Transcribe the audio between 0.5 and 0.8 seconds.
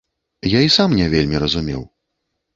Я і